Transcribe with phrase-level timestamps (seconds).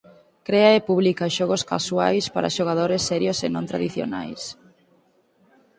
[0.47, 4.41] Crea e publica xogos casuais para xogadores serios e non tradicionais.